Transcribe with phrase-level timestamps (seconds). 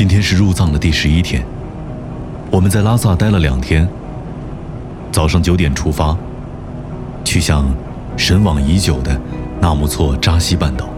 [0.00, 1.44] 今天是入藏的第十一天，
[2.50, 3.86] 我们在拉萨待了两天。
[5.12, 6.16] 早上九点出发，
[7.22, 7.66] 去向
[8.16, 9.20] 神往已久的
[9.60, 10.88] 纳木错扎西半岛。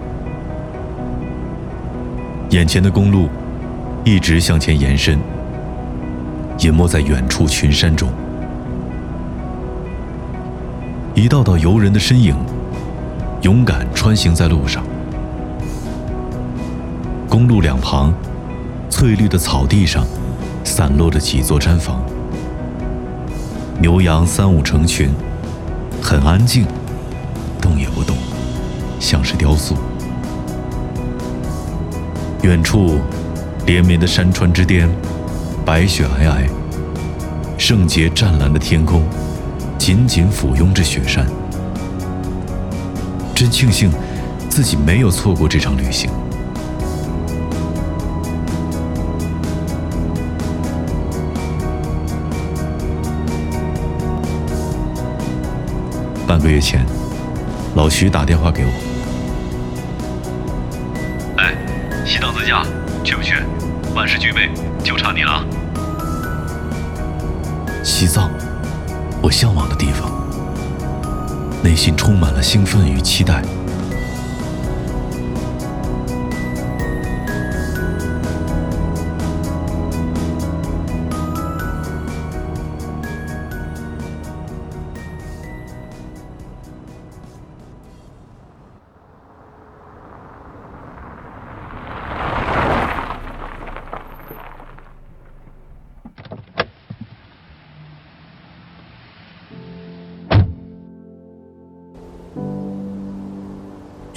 [2.50, 3.29] 眼前的公路
[4.04, 5.19] 一直向前延伸，
[6.61, 8.09] 隐没在远处群山中。
[11.12, 12.36] 一道道游人的身影，
[13.41, 14.85] 勇敢穿行在路上。
[17.29, 18.14] 公路两旁，
[19.03, 20.07] 翠绿的草地上，
[20.63, 22.01] 散落着几座毡房。
[23.81, 25.11] 牛羊三五成群，
[26.01, 26.65] 很安静，
[27.61, 28.17] 动也不动，
[29.01, 29.75] 像是雕塑。
[32.42, 33.01] 远处，
[33.67, 34.89] 连绵的山川之巅，
[35.67, 36.48] 白雪皑皑，
[37.59, 39.03] 圣洁湛蓝的天空，
[39.78, 41.27] 紧紧俯拥着雪山。
[43.34, 43.91] 真庆幸，
[44.48, 46.09] 自己没有错过这场旅行。
[56.33, 56.83] 半个月前，
[57.75, 58.70] 老徐打电话给我。
[61.36, 61.55] 哎，
[62.06, 62.64] 西藏自驾，
[63.05, 63.34] 去不去？
[63.94, 64.48] 万事俱备，
[64.83, 65.44] 就差你了。
[67.84, 68.30] 西藏，
[69.20, 70.10] 我向往的地方，
[71.62, 73.42] 内心充满了兴奋与期待。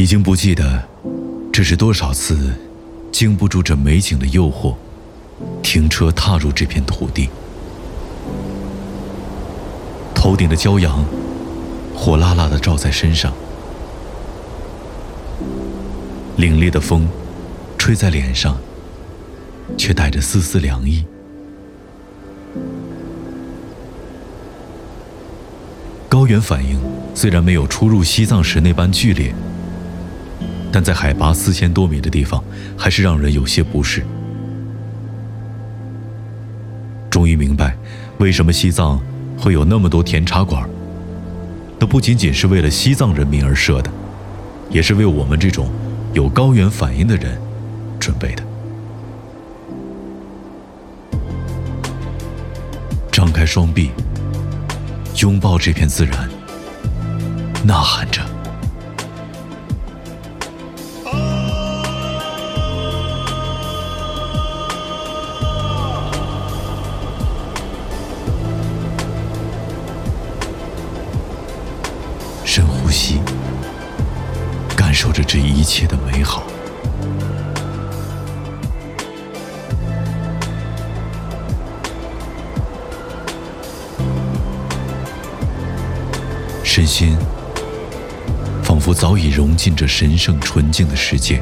[0.06, 0.88] 已经不记得
[1.52, 2.53] 这是多少次
[3.11, 4.76] 经不住这美景的诱惑，
[5.64, 7.27] 停车踏入这片土地。
[10.14, 11.04] 头顶的骄阳
[11.95, 13.33] 火辣辣的照在身上，
[16.38, 17.10] 凛冽的风
[17.76, 18.55] 吹在脸上，
[19.76, 21.04] 却带着丝丝凉意。
[26.08, 26.80] 高原反应
[27.15, 29.33] 虽然没有初入西藏时那般剧烈。
[30.75, 32.43] 但在海拔四千多米的地方，
[32.77, 34.03] 还是让人有些不适。
[37.09, 37.77] 终于明白，
[38.17, 38.99] 为什么西藏
[39.39, 40.69] 会有那么多甜茶馆。
[41.80, 43.89] 那不仅仅是为了西藏人民而设的，
[44.69, 45.69] 也是为我们这种
[46.11, 47.39] 有高原反应的人
[47.97, 48.43] 准备的。
[53.09, 53.91] 张开双臂，
[55.21, 56.30] 拥抱这片自然，
[57.64, 58.34] 呐喊着。
[74.95, 76.44] 受着这一切的美好。
[86.64, 87.17] 身心
[88.64, 91.42] 仿佛早已融进这神圣纯净的世界。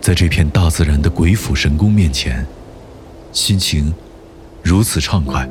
[0.00, 2.46] 在这片大自然的鬼斧神工面前，
[3.36, 3.92] 心情
[4.62, 5.46] 如此畅快，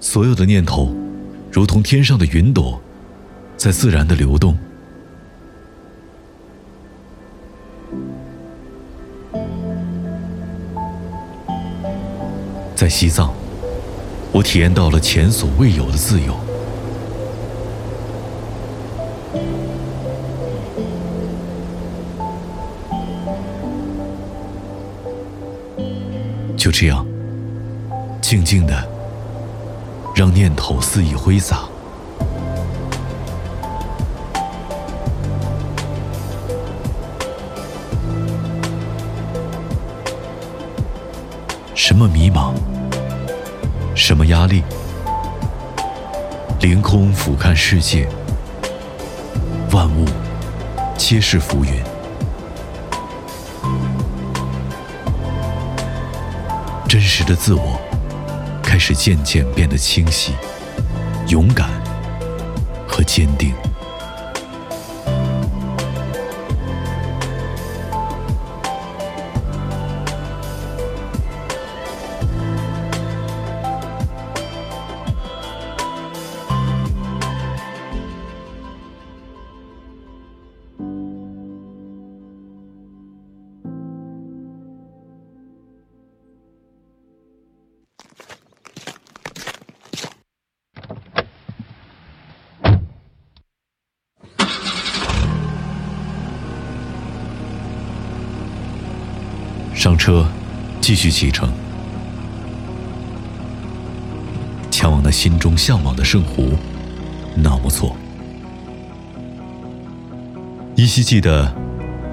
[0.00, 0.92] 所有的念头
[1.52, 2.82] 如同天上的云朵，
[3.56, 4.58] 在自然的流动。
[12.74, 13.32] 在西藏，
[14.32, 16.36] 我体验到了前所未有的自由。
[26.58, 27.06] 就这样，
[28.20, 28.74] 静静的，
[30.12, 31.60] 让念头肆意挥洒。
[41.76, 42.52] 什么迷茫？
[43.94, 44.64] 什么压力？
[46.60, 48.08] 凌空俯瞰世界，
[49.70, 50.04] 万物
[50.96, 51.87] 皆是浮云。
[56.88, 57.78] 真实的自我
[58.62, 60.32] 开始渐渐变得清晰、
[61.28, 61.68] 勇敢
[62.86, 63.67] 和坚定。
[99.88, 100.26] 上车，
[100.82, 101.48] 继续启程，
[104.70, 106.50] 前往那心中向往的圣湖——
[107.34, 107.96] 纳木错。
[110.76, 111.50] 依稀记得，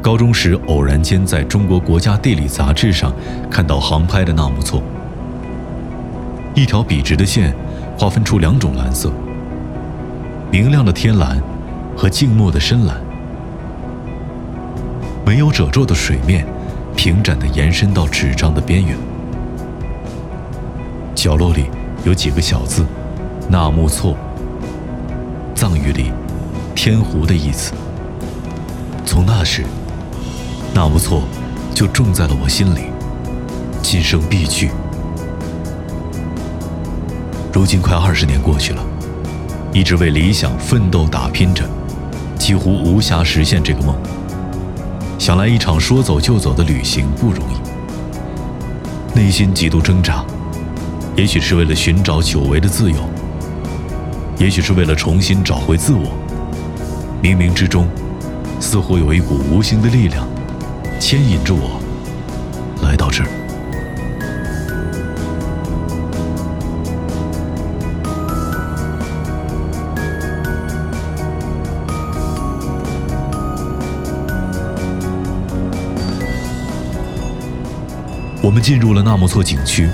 [0.01, 3.13] 高中时偶然间在中国国家地理杂志上
[3.51, 4.81] 看到航拍的纳木错，
[6.53, 7.53] 一条笔直的线，
[7.97, 9.11] 划分出两种蓝色：
[10.49, 11.43] 明亮的天蓝
[11.93, 12.95] 和静默的深蓝。
[15.25, 16.47] 没有褶皱的水面。
[16.95, 18.97] 平展的延伸到纸张的边缘，
[21.13, 21.65] 角落里
[22.03, 22.85] 有几个小字
[23.47, 24.15] “纳木错”，
[25.53, 26.11] 藏语里
[26.73, 27.73] “天湖”的意思。
[29.05, 29.63] 从那时，
[30.73, 31.23] 纳木错
[31.73, 32.85] 就种在了我心里，
[33.83, 34.71] 今生必去。
[37.53, 38.83] 如今快二十年过去了，
[39.71, 41.63] 一直为理想奋斗打拼着，
[42.39, 43.95] 几乎无暇实现这个梦。
[45.25, 50.23] 想来一场说走就走的旅行不容易，内心极度挣扎，
[51.15, 52.97] 也许是为了寻找久违的自由，
[54.37, 56.11] 也许是为了重新找回自我。
[57.23, 57.87] 冥冥之中，
[58.59, 60.27] 似乎有一股无形的力量，
[60.99, 61.81] 牵引着我
[62.83, 63.23] 来到这。
[78.45, 79.89] 我们进入了纳木错景区，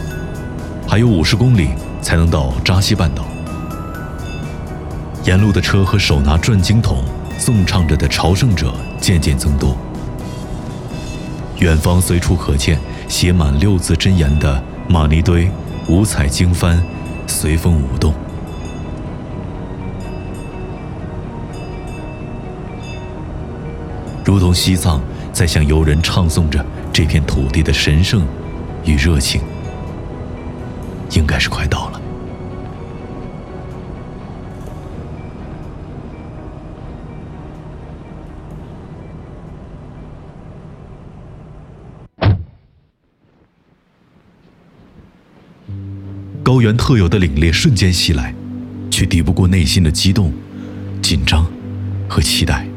[0.86, 1.69] 还有五十公里
[2.01, 3.24] 才能到扎西半岛。
[5.24, 7.01] 沿路的车和手拿转经筒
[7.39, 9.77] 颂唱着的朝圣者渐渐增多，
[11.59, 12.77] 远方随处可见
[13.07, 15.50] 写满六字真言的玛尼堆
[15.88, 16.77] 五彩经幡
[17.27, 18.13] 随风舞动，
[24.25, 25.00] 如同西藏
[25.31, 28.27] 在向游人唱诵着这片土地的神圣。
[28.86, 29.42] 与热情，
[31.12, 32.01] 应该是快到了。
[46.44, 48.33] 高原特有的凛冽瞬间袭来，
[48.89, 50.33] 却抵不过内心的激动、
[51.01, 51.45] 紧张
[52.10, 52.70] 和期待。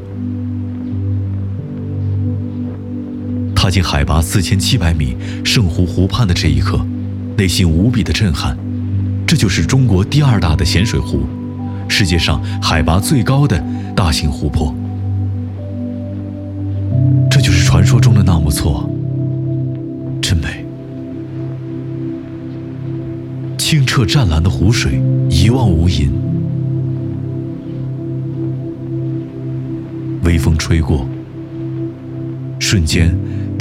[3.65, 6.79] 踏进海拔四千七百米圣湖湖畔的这一刻，
[7.35, 8.55] 内心无比的震撼。
[9.25, 11.21] 这就是中国第二大的咸水湖，
[11.87, 13.59] 世界上海拔最高的
[13.95, 14.71] 大型湖泊。
[17.27, 18.87] 这就是传说中的纳木错，
[20.21, 20.63] 真美。
[23.57, 26.07] 清澈湛蓝的湖水一望无垠，
[30.23, 31.09] 微风吹过，
[32.59, 33.11] 瞬间。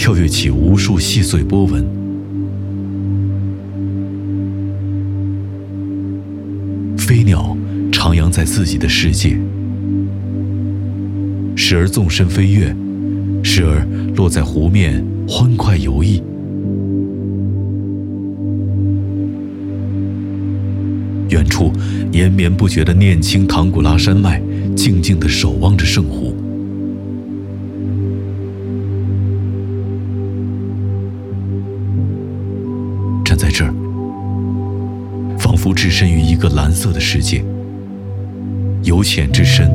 [0.05, 1.83] 跳跃起无数细碎波纹，
[6.99, 7.57] 飞鸟
[7.91, 9.39] 徜徉在自己的世界，
[11.57, 12.77] 时而纵身飞跃，
[13.43, 13.83] 时而
[14.15, 16.23] 落在湖面欢快游弋。
[21.31, 21.73] 远处
[22.13, 24.39] 延绵不绝的念青唐古拉山脉，
[24.77, 26.34] 静静地守望着圣湖。
[35.75, 37.45] 置身于一个蓝色的世界，
[38.85, 39.69] 由浅至深，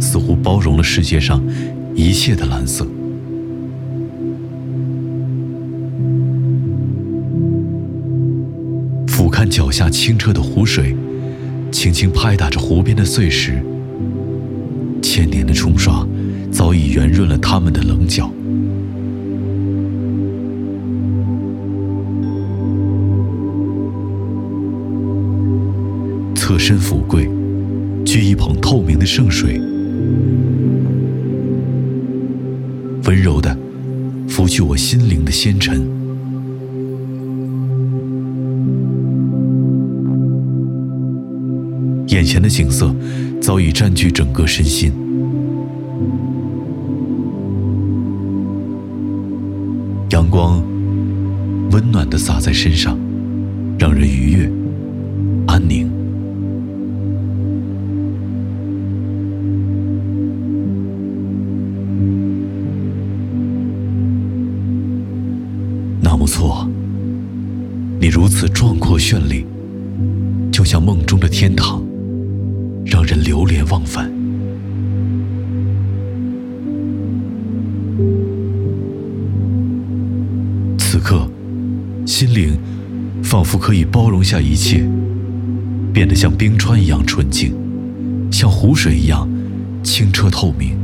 [0.00, 1.42] 似乎包容了世界上
[1.94, 2.86] 一切的蓝色。
[9.06, 10.96] 俯瞰脚下清澈的湖水，
[11.70, 13.62] 轻轻拍打着湖边的碎石，
[15.00, 16.06] 千年的冲刷
[16.50, 18.30] 早已圆润了它们的棱角。
[26.52, 27.26] 侧身俯跪，
[28.04, 29.58] 掬一捧透明的圣水，
[33.06, 33.56] 温柔的
[34.28, 35.80] 拂去我心灵的纤尘。
[42.08, 42.94] 眼前的景色
[43.40, 44.92] 早已占据整个身心，
[50.10, 50.62] 阳光
[51.70, 52.98] 温暖的洒在身上，
[53.78, 54.52] 让人愉悦、
[55.46, 55.90] 安宁。
[66.22, 66.68] 不错，
[68.00, 69.44] 你如此壮阔绚丽，
[70.52, 71.82] 就像梦中的天堂，
[72.86, 74.08] 让人流连忘返。
[80.78, 81.28] 此刻
[82.06, 82.56] 心灵
[83.20, 84.88] 仿佛可以包容下一切，
[85.92, 87.52] 变得像冰川一样纯净，
[88.30, 89.28] 像湖水一样
[89.82, 90.81] 清澈透明。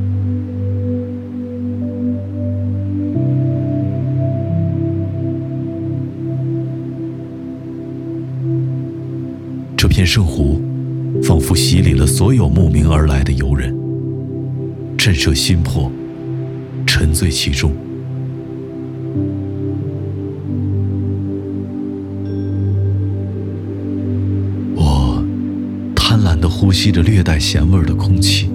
[9.89, 10.61] 这片圣湖，
[11.23, 13.75] 仿佛洗礼了所有慕名而来的游人，
[14.99, 15.91] 震慑心魄，
[16.87, 17.73] 沉醉其中。
[24.77, 25.25] 我
[25.97, 28.51] 贪婪地呼吸着略带咸味的空气，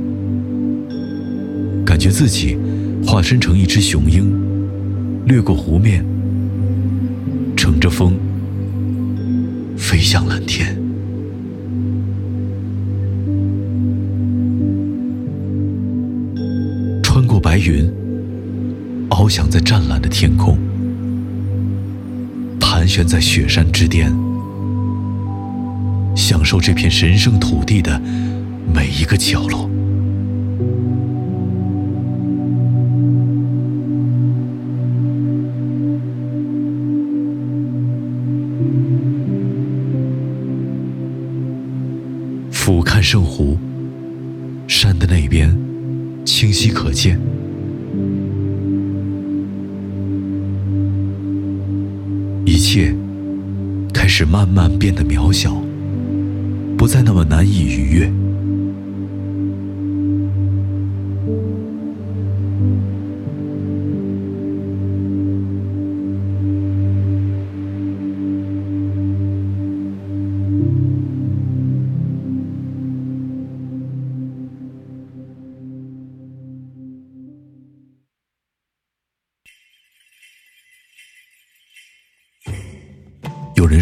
[1.84, 2.60] 感觉自己
[3.04, 4.32] 化身成一只雄鹰，
[5.26, 6.06] 掠过湖面，
[7.58, 8.14] 乘着风，
[9.76, 10.83] 飞向蓝天。
[17.54, 17.88] 白云，
[19.12, 20.58] 翱翔在湛蓝的天空，
[22.60, 24.12] 盘旋在雪山之巅，
[26.16, 28.02] 享受这片神圣土地的
[28.74, 29.70] 每一个角落。
[54.34, 55.54] 慢慢变得渺小，
[56.76, 58.23] 不再那么难以逾越。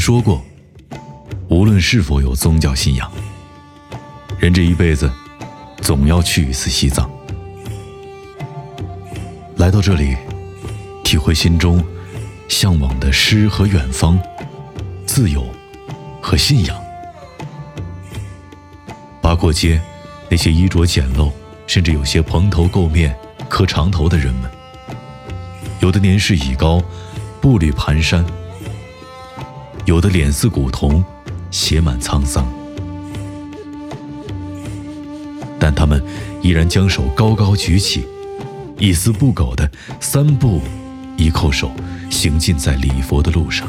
[0.02, 0.44] 说过，
[1.48, 3.10] 无论是否有宗教信仰，
[4.40, 5.08] 人这一辈子
[5.80, 7.08] 总要去一次西藏。
[9.58, 10.18] 来到这里，
[11.04, 11.86] 体会心中
[12.50, 14.20] 向往的诗和远方、
[15.06, 15.48] 自由
[16.20, 16.76] 和信仰。
[19.22, 19.80] 八廓街
[20.30, 21.32] 那些衣着简陋，
[21.68, 23.16] 甚至有些蓬头垢面、
[23.48, 24.50] 磕长头的人们，
[25.80, 26.82] 有的年事已高，
[27.40, 28.26] 步履蹒跚。
[29.86, 31.04] 有的脸似古铜，
[31.50, 32.46] 写满沧桑，
[35.60, 36.02] 但他们
[36.42, 38.06] 依然将手高高举起，
[38.78, 39.70] 一丝不苟的
[40.00, 40.62] 三步
[41.18, 41.72] 一叩首，
[42.10, 43.68] 行进在礼佛的路上。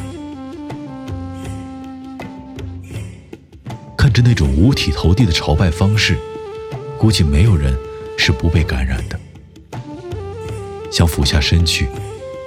[3.96, 6.18] 看着那种五体投地的朝拜方式，
[6.98, 7.74] 估计没有人
[8.18, 9.18] 是不被感染的。
[10.90, 11.88] 想俯下身去，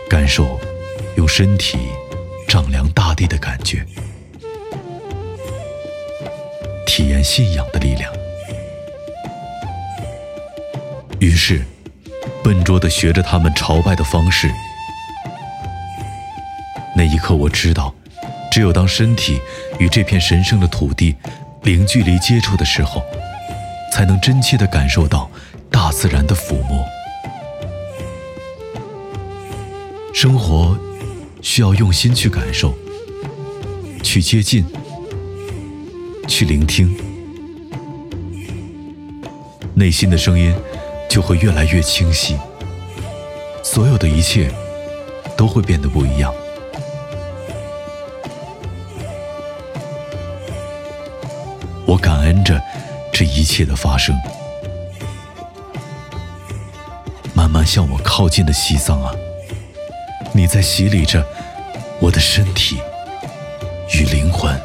[0.07, 0.59] 感受
[1.17, 1.79] 用身体。
[2.47, 3.85] 丈量大地的感觉，
[6.87, 8.11] 体验信仰的力量。
[11.19, 11.61] 于是，
[12.41, 14.49] 笨拙地学着他们朝拜的方式。
[16.95, 17.93] 那一刻，我知道，
[18.49, 19.39] 只有当身体
[19.77, 21.13] 与这片神圣的土地
[21.63, 23.03] 零距离接触的时候，
[23.91, 25.29] 才能真切地感受到
[25.69, 26.83] 大自然的抚摸。
[30.13, 30.77] 生活。
[31.41, 32.73] 需要用心去感受，
[34.15, 34.63] 去接近，
[36.25, 36.97] 去聆听，
[39.73, 40.55] 内心的声音
[41.09, 42.37] 就会越来越清晰，
[43.61, 44.49] 所有的一切
[45.35, 46.33] 都会变得不一样。
[51.85, 52.57] 我感恩着
[53.11, 54.15] 这一切的发生，
[57.33, 59.13] 慢慢向我靠近的西藏啊，
[60.31, 61.21] 你在洗礼着。
[62.01, 62.77] 我的身体
[63.93, 64.64] 与灵魂。